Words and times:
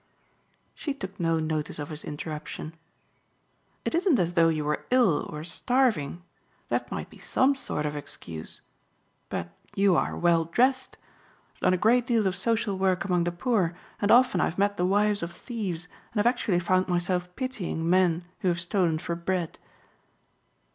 She 0.73 0.95
took 0.95 1.19
no 1.19 1.37
notice 1.37 1.77
of 1.77 1.89
his 1.89 2.03
interruption. 2.03 2.73
"It 3.85 3.93
isn't 3.93 4.17
as 4.17 4.33
though 4.33 4.49
you 4.49 4.65
were 4.65 4.87
ill 4.89 5.29
or 5.29 5.43
starving 5.43 6.23
that 6.69 6.89
might 6.91 7.11
be 7.11 7.19
some 7.19 7.53
sort 7.53 7.85
of 7.85 7.95
excuse 7.95 8.61
but 9.29 9.49
you 9.75 9.95
are 9.95 10.17
well 10.17 10.45
dressed. 10.45 10.97
I've 11.53 11.59
done 11.61 11.73
a 11.75 11.77
great 11.77 12.07
deal 12.07 12.25
of 12.25 12.35
social 12.35 12.79
work 12.79 13.05
among 13.05 13.25
the 13.25 13.31
poor 13.31 13.75
and 14.01 14.09
often 14.09 14.41
I've 14.41 14.57
met 14.57 14.75
the 14.75 14.87
wives 14.87 15.21
of 15.21 15.31
thieves 15.33 15.87
and 16.13 16.17
have 16.19 16.25
actually 16.25 16.59
found 16.59 16.87
myself 16.87 17.29
pitying 17.35 17.87
men 17.87 18.25
who 18.39 18.47
have 18.47 18.59
stolen 18.59 18.97
for 18.97 19.13
bread." 19.15 19.59